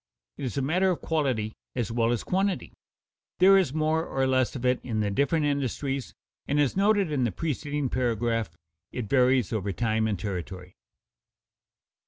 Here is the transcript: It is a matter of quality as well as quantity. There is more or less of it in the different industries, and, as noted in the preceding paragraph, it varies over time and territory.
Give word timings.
It 0.35 0.45
is 0.45 0.57
a 0.57 0.63
matter 0.63 0.89
of 0.89 0.99
quality 1.01 1.53
as 1.75 1.91
well 1.91 2.11
as 2.11 2.23
quantity. 2.23 2.73
There 3.37 3.55
is 3.55 3.71
more 3.71 4.03
or 4.03 4.25
less 4.25 4.55
of 4.55 4.65
it 4.65 4.79
in 4.81 4.99
the 5.01 5.11
different 5.11 5.45
industries, 5.45 6.15
and, 6.47 6.59
as 6.59 6.75
noted 6.75 7.11
in 7.11 7.23
the 7.23 7.31
preceding 7.31 7.87
paragraph, 7.87 8.49
it 8.91 9.05
varies 9.07 9.53
over 9.53 9.71
time 9.71 10.07
and 10.07 10.17
territory. 10.17 10.75